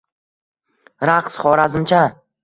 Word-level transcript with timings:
Raqs 1.09 1.37
xorazmcha 1.43 2.01